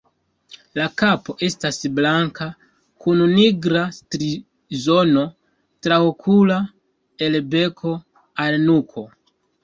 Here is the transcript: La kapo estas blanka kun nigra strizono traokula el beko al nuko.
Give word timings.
La 0.77 0.85
kapo 0.99 1.33
estas 1.47 1.75
blanka 1.97 2.45
kun 3.03 3.19
nigra 3.33 3.83
strizono 3.97 5.25
traokula 5.89 6.57
el 7.27 7.37
beko 7.53 7.93
al 8.47 8.59
nuko. 8.71 9.05